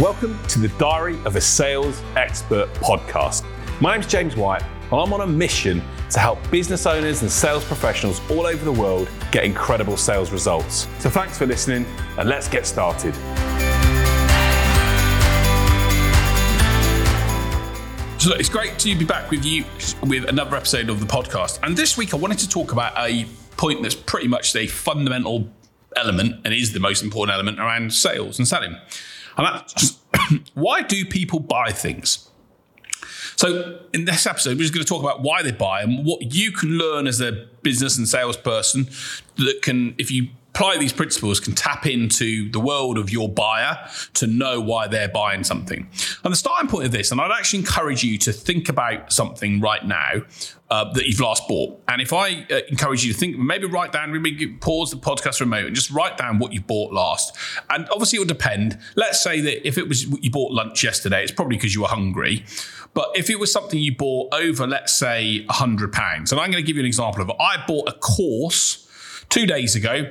[0.00, 3.44] Welcome to the Diary of a Sales Expert podcast.
[3.82, 7.66] My name's James White, and I'm on a mission to help business owners and sales
[7.66, 10.88] professionals all over the world get incredible sales results.
[11.00, 11.84] So thanks for listening,
[12.16, 13.14] and let's get started.
[18.18, 19.66] So it's great to be back with you
[20.04, 21.58] with another episode of the podcast.
[21.62, 23.26] And this week I wanted to talk about a
[23.58, 25.46] point that's pretty much a fundamental
[25.94, 28.78] element and is the most important element around sales and selling.
[29.36, 29.98] And that's
[30.54, 32.28] why do people buy things?
[33.36, 36.34] So, in this episode, we're just going to talk about why they buy and what
[36.34, 38.88] you can learn as a business and salesperson
[39.36, 43.78] that can, if you apply these principles can tap into the world of your buyer
[44.14, 45.88] to know why they're buying something.
[46.24, 49.60] And the starting point of this, and I'd actually encourage you to think about something
[49.60, 50.22] right now
[50.68, 51.80] uh, that you've last bought.
[51.88, 55.38] And if I uh, encourage you to think, maybe write down, maybe pause the podcast
[55.38, 57.36] for a moment and just write down what you bought last.
[57.70, 58.78] And obviously, it will depend.
[58.96, 61.88] Let's say that if it was you bought lunch yesterday, it's probably because you were
[61.88, 62.44] hungry.
[62.92, 66.62] But if it was something you bought over, let's say, £100, and I'm going to
[66.62, 67.36] give you an example of it.
[67.38, 68.88] I bought a course
[69.28, 70.10] two days ago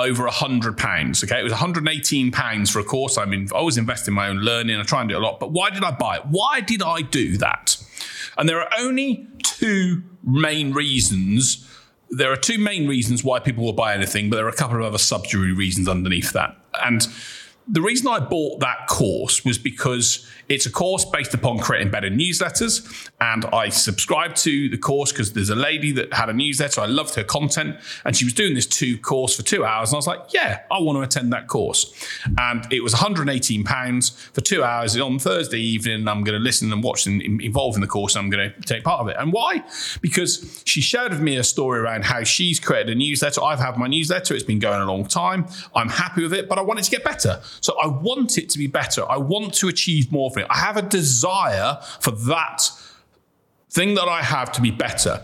[0.00, 1.22] over a hundred pounds.
[1.22, 3.18] Okay, it was 118 pounds for a course.
[3.18, 4.78] I mean, I was investing my own learning.
[4.78, 6.26] I try and do a lot, but why did I buy it?
[6.26, 7.76] Why did I do that?
[8.36, 11.66] And there are only two main reasons.
[12.10, 14.76] There are two main reasons why people will buy anything, but there are a couple
[14.76, 16.56] of other subsidiary reasons underneath that.
[16.82, 17.06] And
[17.70, 22.10] the reason I bought that course was because it's a course based upon creating better
[22.10, 23.08] newsletters.
[23.20, 26.80] And I subscribed to the course because there's a lady that had a newsletter.
[26.80, 27.76] I loved her content.
[28.04, 29.90] And she was doing this two course for two hours.
[29.90, 31.94] And I was like, yeah, I want to attend that course.
[32.36, 36.08] And it was £118 for two hours on Thursday evening.
[36.08, 38.16] I'm going to listen and watch and involve in the course.
[38.16, 39.16] And I'm going to take part of it.
[39.20, 39.62] And why?
[40.00, 43.40] Because she shared with me a story around how she's created a newsletter.
[43.40, 44.34] I've had my newsletter.
[44.34, 45.46] It's been going a long time.
[45.76, 47.40] I'm happy with it, but I want it to get better.
[47.60, 49.10] So I want it to be better.
[49.10, 50.46] I want to achieve more for it.
[50.50, 52.70] I have a desire for that
[53.70, 55.22] thing that I have to be better.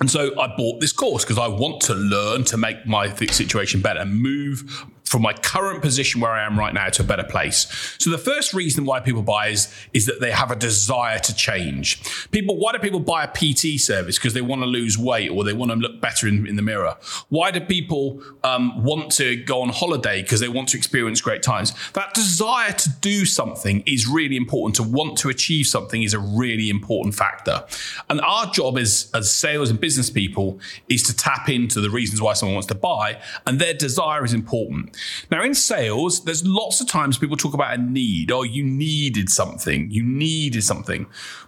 [0.00, 3.80] And so I bought this course because I want to learn to make my situation
[3.80, 7.24] better, and move from my current position where I am right now to a better
[7.24, 7.94] place.
[7.98, 11.34] So the first reason why people buy is, is that they have a desire to
[11.34, 12.02] change.
[12.32, 14.18] People, why do people buy a PT service?
[14.18, 16.62] Because they want to lose weight or they want to look better in, in the
[16.62, 16.96] mirror.
[17.28, 20.22] Why do people um, want to go on holiday?
[20.22, 21.72] Because they want to experience great times.
[21.92, 24.74] That desire to do something is really important.
[24.76, 27.64] To want to achieve something is a really important factor.
[28.10, 32.20] And our job as, as sales and business people is to tap into the reasons
[32.20, 34.95] why someone wants to buy, and their desire is important.
[35.30, 38.30] Now, in sales, there's lots of times people talk about a need.
[38.30, 39.90] Oh, you needed something.
[39.90, 41.06] You needed something.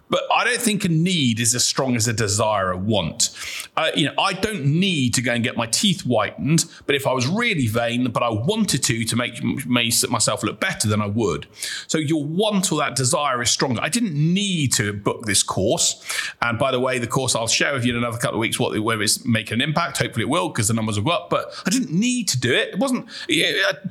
[0.09, 3.29] But I don't think a need is as strong as a desire, a want.
[3.77, 7.05] Uh, you know, I don't need to go and get my teeth whitened, but if
[7.05, 11.05] I was really vain, but I wanted to to make myself look better, then I
[11.05, 11.47] would.
[11.87, 13.81] So your want or that desire is stronger.
[13.81, 16.03] I didn't need to book this course.
[16.41, 18.59] And by the way, the course I'll share with you in another couple of weeks
[18.59, 19.99] what whether it's making an impact.
[19.99, 21.29] Hopefully it will because the numbers will go up.
[21.29, 22.69] But I didn't need to do it.
[22.69, 23.07] It wasn't.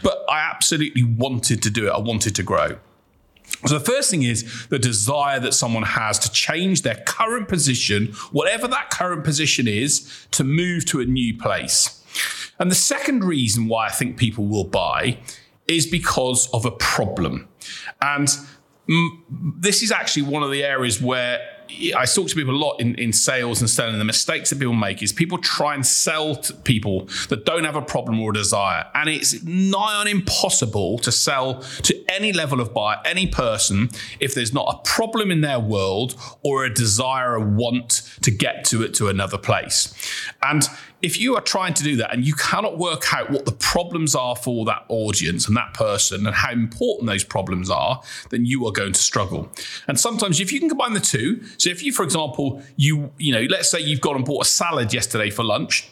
[0.02, 1.90] But I absolutely wanted to do it.
[1.90, 2.78] I wanted to grow.
[3.66, 8.12] So the first thing is the desire that someone has to change their current position,
[8.30, 12.04] whatever that current position is, to move to a new place.
[12.58, 15.18] And the second reason why I think people will buy
[15.66, 17.48] is because of a problem.
[18.00, 18.28] And
[19.56, 21.40] this is actually one of the areas where
[21.96, 23.98] I talk to people a lot in, in sales and selling.
[23.98, 27.76] The mistakes that people make is people try and sell to people that don't have
[27.76, 28.86] a problem or a desire.
[28.94, 33.90] And it's nigh on impossible to sell to any level of buyer, any person,
[34.20, 38.64] if there's not a problem in their world or a desire, a want to get
[38.66, 39.94] to it to another place.
[40.42, 40.68] And
[41.02, 44.14] if you are trying to do that and you cannot work out what the problems
[44.14, 48.66] are for that audience and that person and how important those problems are, then you
[48.66, 49.50] are going to struggle.
[49.86, 53.32] And sometimes if you can combine the two, so if you, for example, you, you
[53.32, 55.88] know, let's say you've gone and bought a salad yesterday for lunch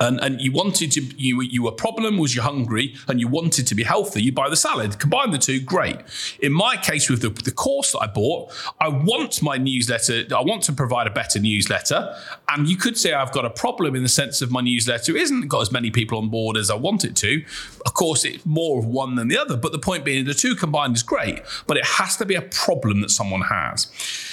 [0.00, 3.66] and, and you wanted to you you a problem was you're hungry and you wanted
[3.66, 4.98] to be healthy you buy the salad.
[4.98, 5.96] Combine the two great.
[6.40, 8.50] In my case with the, the course that i bought
[8.80, 12.14] i want my newsletter i want to provide a better newsletter.
[12.48, 15.48] And you could say i've got a problem in the sense of my newsletter isn't
[15.48, 17.44] got as many people on board as i want it to.
[17.84, 20.54] Of course it's more of one than the other but the point being the two
[20.54, 23.90] combined is great but it has to be a problem that someone has.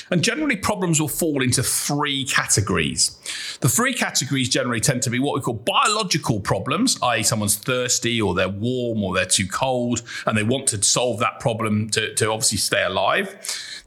[0.09, 3.17] And generally problems will fall into three categories.
[3.59, 8.21] The three categories generally tend to be what we call biological problems, i.e., someone's thirsty
[8.21, 12.13] or they're warm or they're too cold, and they want to solve that problem to,
[12.15, 13.35] to obviously stay alive.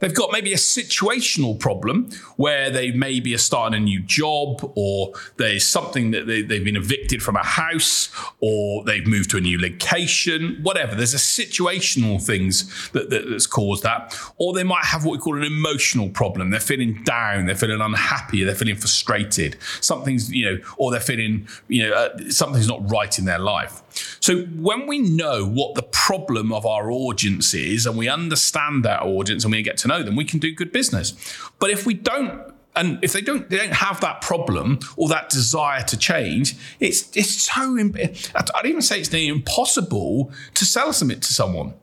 [0.01, 5.13] They've got maybe a situational problem where they maybe are starting a new job or
[5.37, 8.09] there's something that they, they've been evicted from a house
[8.41, 10.95] or they've moved to a new location, whatever.
[10.95, 14.19] There's a situational things that, that, that's caused that.
[14.39, 16.49] Or they might have what we call an emotional problem.
[16.49, 19.59] They're feeling down, they're feeling unhappy, they're feeling frustrated.
[19.83, 23.83] Something's, you know, or they're feeling, you know, uh, something's not right in their life.
[24.21, 29.03] So when we know what the problem of our audience is and we understand that
[29.03, 31.13] audience and we get to know them, we can do good business.
[31.59, 35.29] But if we don't and if they don't they don't have that problem or that
[35.29, 41.35] desire to change it's it's so i'd even say it's impossible to sell something to
[41.35, 41.75] someone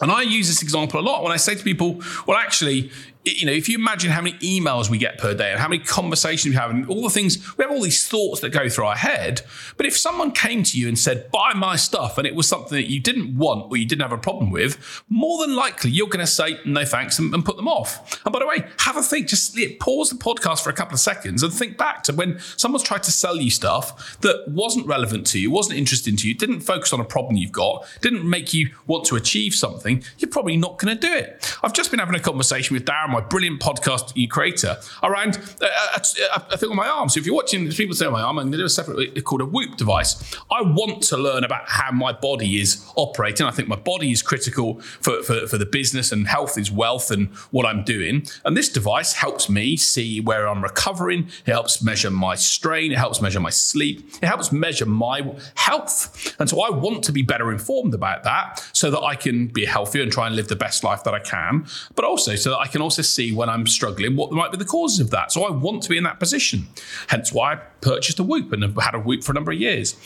[0.00, 2.90] and I use this example a lot when I say to people, well, actually,
[3.26, 5.82] you know, if you imagine how many emails we get per day and how many
[5.82, 8.86] conversations we have and all the things, we have all these thoughts that go through
[8.86, 9.42] our head.
[9.76, 12.76] But if someone came to you and said, buy my stuff, and it was something
[12.76, 16.08] that you didn't want or you didn't have a problem with, more than likely you're
[16.08, 18.20] going to say no thanks and, and, put them off.
[18.24, 21.00] And by the way, have a think, just pause the podcast for a couple of
[21.00, 25.26] seconds and think back to when someone's tried to sell you stuff that wasn't relevant
[25.28, 28.52] to you, wasn't interesting to you, didn't focus on a problem you've got, didn't make
[28.52, 31.56] you want to achieve something, you're probably not going to do it.
[31.62, 35.68] I've just been having a conversation with Darren my brilliant podcast creator around a, uh,
[35.96, 36.00] a,
[36.34, 37.08] uh, a, thing uh, on my arm.
[37.08, 39.24] So if you're watching, people say on my arm, I'm going to do a separate
[39.24, 40.36] called a Whoop device.
[40.50, 43.46] I want to learn about how my body is operating.
[43.46, 47.10] I think my body is critical for, for, for the business and health is wealth
[47.10, 48.26] and what I'm doing.
[48.44, 51.28] And this device helps me see where I'm recovering.
[51.46, 52.92] It helps measure my strain.
[52.92, 54.10] It helps measure my sleep.
[54.20, 56.34] It helps measure my health.
[56.38, 59.64] And so I want to be better informed about that so that I can be
[59.64, 62.58] healthier and try and live the best life that I can, but also so that
[62.58, 65.32] I can also see when I'm struggling what might be the causes of that.
[65.32, 66.68] So I want to be in that position.
[67.08, 69.58] Hence why I purchased a Whoop and have had a Whoop for a number of
[69.58, 69.96] years.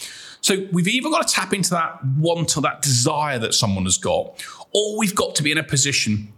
[0.40, 3.98] So we've either got to tap into that want or that desire that someone has
[3.98, 4.42] got,
[4.72, 6.32] or we've got to be in a position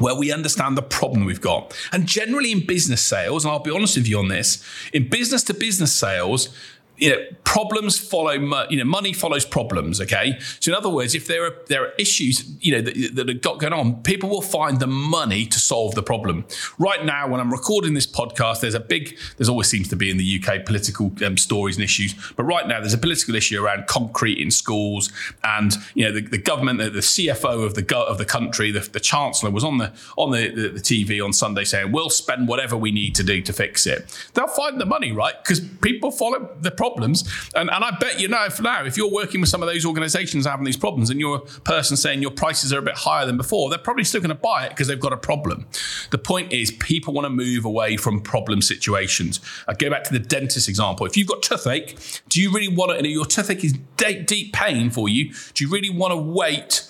[0.00, 1.76] where we understand the problem we've got.
[1.92, 5.44] And generally in business sales, and I'll be honest with you on this, in business
[5.44, 6.48] to business sales,
[6.96, 8.32] you know, problems follow,
[8.68, 10.00] you know, money follows problems.
[10.00, 10.38] Okay.
[10.60, 13.40] So in other words, if there are, there are issues, you know, that, that have
[13.40, 16.44] got going on, people will find the money to solve the problem.
[16.78, 20.10] Right now, when I'm recording this podcast, there's a big, there's always seems to be
[20.10, 22.14] in the UK political um, stories and issues.
[22.36, 25.12] But right now, there's a political issue around concrete in schools
[25.42, 28.80] and, you know, the, the government, the, the, CFO of the, of the country, the,
[28.80, 32.48] the chancellor was on the, on the, the, the TV on Sunday saying, we'll spend
[32.48, 34.06] whatever we need to do to fix it.
[34.34, 35.34] They'll find the money, right?
[35.42, 37.24] Because people follow the problems.
[37.54, 40.46] And, and I bet you know, now, if you're working with some of those organizations
[40.46, 43.38] having these problems and you're a person saying your prices are a bit higher than
[43.38, 45.66] before, they're probably still going to buy it because they've got a problem.
[46.10, 49.40] The point is, people want to move away from problem situations.
[49.66, 51.06] I go back to the dentist example.
[51.06, 51.96] If you've got toothache,
[52.28, 55.64] do you really want to, and your toothache is deep, deep pain for you, do
[55.64, 56.86] you really want to wait?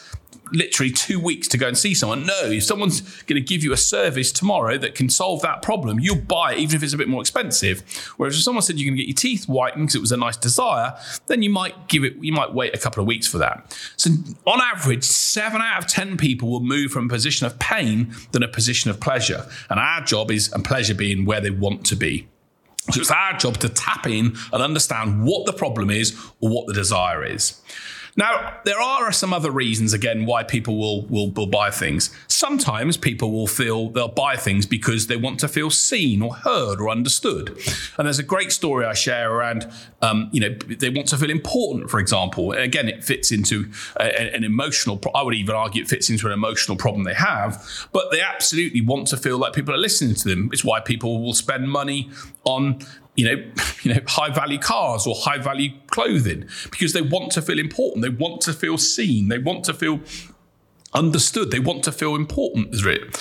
[0.53, 2.27] Literally two weeks to go and see someone.
[2.27, 6.01] No, if someone's going to give you a service tomorrow that can solve that problem,
[6.01, 7.83] you'll buy it even if it's a bit more expensive.
[8.17, 10.17] Whereas if someone said you're going to get your teeth whitened because it was a
[10.17, 10.97] nice desire,
[11.27, 13.77] then you might give it, you might wait a couple of weeks for that.
[13.97, 14.11] So
[14.47, 18.43] on average, seven out of 10 people will move from a position of pain than
[18.43, 19.47] a position of pleasure.
[19.71, 22.29] And our job is, and pleasure being where they want to be.
[22.91, 26.67] So it's our job to tap in and understand what the problem is or what
[26.67, 27.61] the desire is.
[28.17, 32.11] Now, there are some other reasons, again, why people will, will, will buy things.
[32.29, 36.81] Sometimes people will feel they'll buy things because they want to feel seen or heard
[36.81, 37.59] or understood.
[37.99, 39.71] And there's a great story I share around,
[40.01, 42.53] um, you know, they want to feel important, for example.
[42.53, 46.33] Again, it fits into a, an emotional, I would even argue it fits into an
[46.33, 50.29] emotional problem they have, but they absolutely want to feel like people are listening to
[50.29, 50.51] them.
[50.53, 52.11] It's why people will spend money
[52.45, 52.79] on
[53.17, 53.45] you know,
[53.83, 58.03] you know, high value cars or high value clothing because they want to feel important.
[58.03, 59.29] They want to feel seen.
[59.29, 60.01] They want to feel
[60.93, 61.51] understood.
[61.51, 62.75] They want to feel important.
[62.75, 63.21] Is it?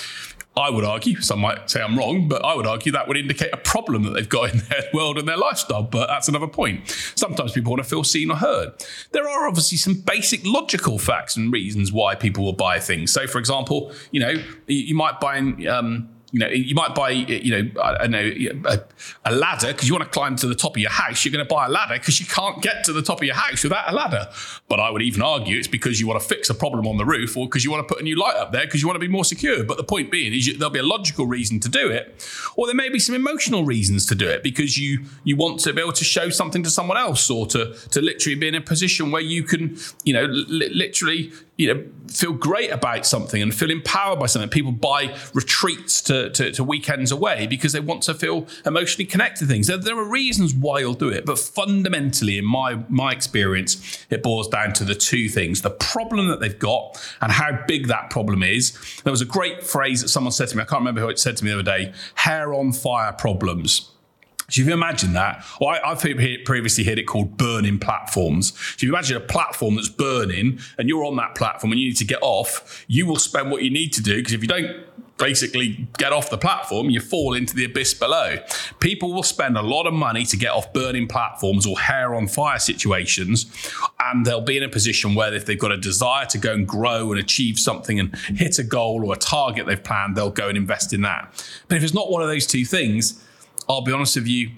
[0.56, 3.52] I would argue, some might say I'm wrong, but I would argue that would indicate
[3.52, 5.82] a problem that they've got in their world and their lifestyle.
[5.82, 6.88] But that's another point.
[7.16, 8.72] Sometimes people want to feel seen or heard.
[9.10, 13.12] There are obviously some basic logical facts and reasons why people will buy things.
[13.12, 14.34] So, for example, you know,
[14.68, 18.28] you might buy um, you know, you might buy, you know, I know,
[18.64, 18.80] a,
[19.24, 21.24] a ladder because you want to climb to the top of your house.
[21.24, 23.36] You're going to buy a ladder because you can't get to the top of your
[23.36, 24.28] house without a ladder.
[24.66, 27.04] But I would even argue it's because you want to fix a problem on the
[27.04, 28.96] roof or because you want to put a new light up there because you want
[28.96, 29.62] to be more secure.
[29.62, 32.66] But the point being is you, there'll be a logical reason to do it, or
[32.66, 35.80] there may be some emotional reasons to do it because you you want to be
[35.80, 39.12] able to show something to someone else or to to literally be in a position
[39.12, 43.70] where you can, you know, li- literally you know, feel great about something and feel
[43.70, 44.50] empowered by something.
[44.50, 49.44] People buy retreats to, to, to weekends away because they want to feel emotionally connected
[49.44, 49.68] to things.
[49.68, 54.22] There, there, are reasons why you'll do it, but fundamentally, in my my experience, it
[54.22, 58.10] boils down to the two things: the problem that they've got and how big that
[58.10, 58.76] problem is.
[59.04, 60.62] There was a great phrase that someone said to me.
[60.62, 63.93] I can't remember who it said to me the other day: "Hair on fire problems."
[64.58, 66.00] If you imagine that, well, I, have
[66.44, 68.52] previously heard it called burning platforms.
[68.52, 71.88] So if you imagine a platform that's burning and you're on that platform and you
[71.88, 74.48] need to get off, you will spend what you need to do because if you
[74.48, 74.84] don't
[75.16, 78.36] basically get off the platform, you fall into the abyss below.
[78.80, 82.26] People will spend a lot of money to get off burning platforms or hair on
[82.26, 83.46] fire situations,
[84.00, 86.66] and they'll be in a position where if they've got a desire to go and
[86.66, 90.48] grow and achieve something and hit a goal or a target they've planned, they'll go
[90.48, 91.32] and invest in that.
[91.68, 93.23] But if it's not one of those two things,
[93.68, 94.50] I'll be honest with you,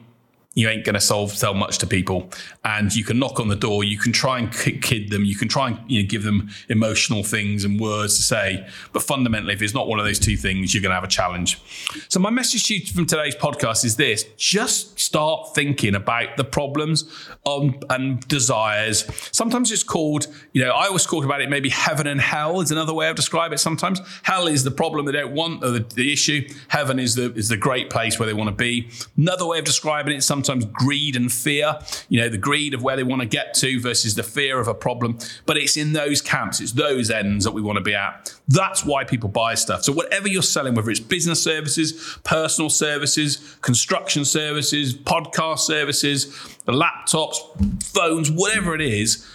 [0.56, 2.28] you ain't going to solve sell much to people.
[2.64, 5.48] And you can knock on the door you can try and kid them you can
[5.48, 8.66] try and you know, give them emotional things and words to say.
[8.92, 11.08] But fundamentally if it's not one of those two things you're going to have a
[11.08, 11.60] challenge.
[12.08, 14.24] So my message to you from today's podcast is this.
[14.36, 17.04] Just start thinking about the problems
[17.44, 19.04] um, and desires.
[19.32, 22.70] Sometimes it's called you know i always talk about it maybe heaven and hell is
[22.70, 24.00] another way of describing it sometimes.
[24.22, 26.48] Hell is the problem they don't want or the, the issue.
[26.68, 28.88] Heaven is the is the great place where they want to be.
[29.18, 32.82] Another way of describing it sometimes sometimes greed and fear, you know, the greed of
[32.82, 35.18] where they want to get to versus the fear of a problem.
[35.44, 38.34] But it's in those camps, it's those ends that we want to be at.
[38.48, 39.82] That's why people buy stuff.
[39.82, 46.26] So, whatever you're selling, whether it's business services, personal services, construction services, podcast services,
[46.64, 47.36] the laptops,
[47.82, 49.26] phones, whatever it is,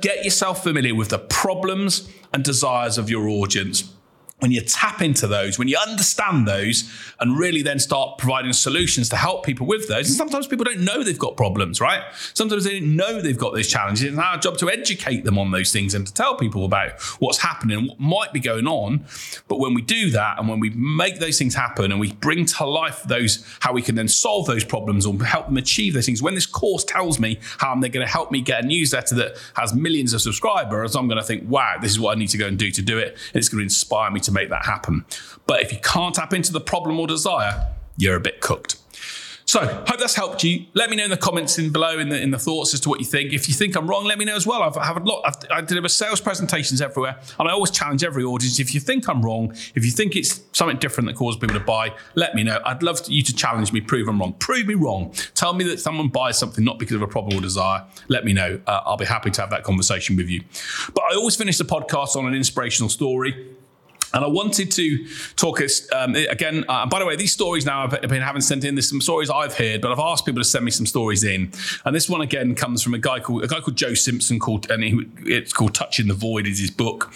[0.00, 3.92] get yourself familiar with the problems and desires of your audience
[4.42, 9.08] when you tap into those, when you understand those, and really then start providing solutions
[9.08, 10.08] to help people with those.
[10.08, 12.02] And sometimes people don't know they've got problems, right?
[12.34, 14.02] Sometimes they don't know they've got those challenges.
[14.02, 17.38] It's our job to educate them on those things and to tell people about what's
[17.38, 19.04] happening, what might be going on.
[19.46, 22.44] But when we do that and when we make those things happen and we bring
[22.44, 26.06] to life those, how we can then solve those problems or help them achieve those
[26.06, 29.14] things, when this course tells me how they're going to help me get a newsletter
[29.14, 32.30] that has millions of subscribers, I'm going to think, wow, this is what I need
[32.30, 33.12] to go and do to do it.
[33.12, 35.04] And it's going to inspire me to make that happen.
[35.46, 38.76] But if you can't tap into the problem or desire, you're a bit cooked.
[39.44, 40.66] So, hope that's helped you.
[40.72, 42.88] Let me know in the comments in below in the in the thoughts as to
[42.88, 43.32] what you think.
[43.32, 44.62] If you think I'm wrong, let me know as well.
[44.62, 45.22] I've have a lot.
[45.26, 48.60] I've, I deliver sales presentations everywhere, and I always challenge every audience.
[48.60, 51.64] If you think I'm wrong, if you think it's something different that causes people to
[51.64, 52.60] buy, let me know.
[52.64, 54.34] I'd love you to challenge me, prove I'm wrong.
[54.34, 55.12] Prove me wrong.
[55.34, 57.84] Tell me that someone buys something not because of a problem or desire.
[58.08, 58.60] Let me know.
[58.66, 60.42] Uh, I'll be happy to have that conversation with you.
[60.94, 63.51] But I always finish the podcast on an inspirational story.
[64.14, 65.60] And I wanted to talk
[65.92, 66.64] um, again.
[66.68, 68.74] Uh, by the way, these stories now I've been having sent in.
[68.74, 71.52] There's some stories I've heard, but I've asked people to send me some stories in.
[71.84, 74.38] And this one again comes from a guy called a guy called Joe Simpson.
[74.38, 77.12] Called and he, it's called "Touching the Void" is his book.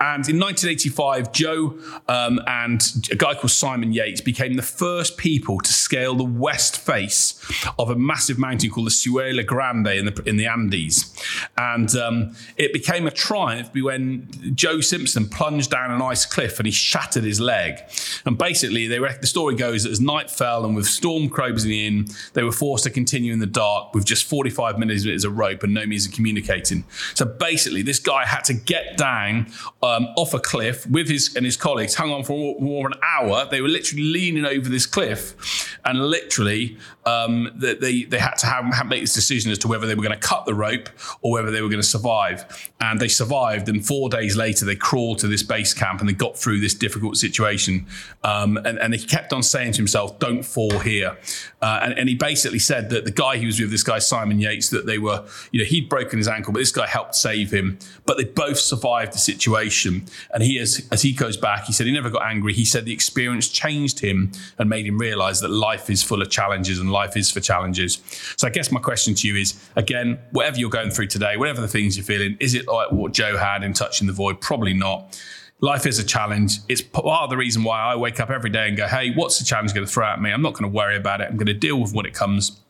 [0.00, 1.78] And in 1985, Joe
[2.08, 6.78] um, and a guy called Simon Yates became the first people to scale the west
[6.78, 7.40] face
[7.78, 11.14] of a massive mountain called the Siula Grande in the in the Andes.
[11.56, 16.58] And um, it became a triumph when Joe Simpson plunged down an ice cliff cliff
[16.58, 17.80] and he shattered his leg.
[18.24, 22.06] And basically, they the story goes that as night fell and with storm closing in,
[22.32, 25.74] they were forced to continue in the dark with just 45 minutes a rope and
[25.74, 26.84] no means of communicating.
[27.14, 31.44] So basically, this guy had to get down um, off a cliff with his and
[31.44, 33.46] his colleagues, hung on for more, than an hour.
[33.50, 36.78] They were literally leaning over this cliff, and literally
[37.10, 40.02] um, they they had to have, have make this decision as to whether they were
[40.02, 40.88] going to cut the rope
[41.20, 42.70] or whether they were going to survive.
[42.80, 43.68] And they survived.
[43.68, 46.60] And four days later, they crawled to this base camp and they got got through
[46.60, 47.86] this difficult situation.
[48.22, 51.16] Um, and, and, he kept on saying to himself, don't fall here.
[51.62, 54.38] Uh, and, and, he basically said that the guy he was with, this guy, Simon
[54.38, 57.50] Yates, that they were, you know, he'd broken his ankle, but this guy helped save
[57.50, 57.78] him.
[58.06, 60.06] But they both survived the situation.
[60.32, 62.52] And he, as, as he goes back, he said he never got angry.
[62.52, 66.30] He said the experience changed him and made him realize that life is full of
[66.30, 68.00] challenges and life is for challenges.
[68.36, 71.60] So I guess my question to you is again, whatever you're going through today, whatever
[71.60, 74.40] the things you're feeling, is it like what Joe had in Touching the Void?
[74.40, 75.18] Probably not
[75.60, 76.58] life is a challenge.
[76.68, 79.38] It's part of the reason why I wake up every day and go, hey, what's
[79.38, 80.30] the challenge going to throw at me?
[80.30, 81.28] I'm not going to worry about it.
[81.28, 82.60] I'm going to deal with what it comes.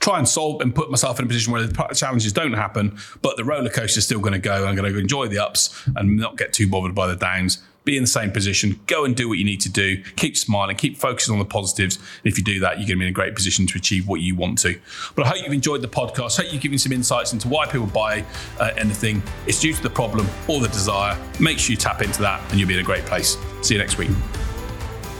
[0.00, 3.36] Try and solve and put myself in a position where the challenges don't happen, but
[3.36, 4.66] the roller coaster is still going to go.
[4.66, 7.96] I'm going to enjoy the ups and not get too bothered by the downs be
[7.96, 10.98] in the same position, go and do what you need to do, keep smiling, keep
[10.98, 11.96] focusing on the positives.
[11.96, 14.06] And if you do that, you're going to be in a great position to achieve
[14.06, 14.78] what you want to.
[15.14, 16.38] But I hope you've enjoyed the podcast.
[16.38, 18.26] I hope you've given some insights into why people buy
[18.60, 19.22] uh, anything.
[19.46, 21.18] It's due to the problem or the desire.
[21.40, 23.38] Make sure you tap into that and you'll be in a great place.
[23.62, 24.10] See you next week.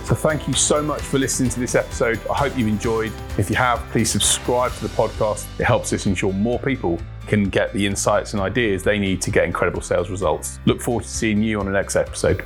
[0.05, 2.21] So, thank you so much for listening to this episode.
[2.29, 3.13] I hope you've enjoyed.
[3.39, 5.47] If you have, please subscribe to the podcast.
[5.59, 9.31] It helps us ensure more people can get the insights and ideas they need to
[9.31, 10.59] get incredible sales results.
[10.65, 12.43] Look forward to seeing you on the next episode.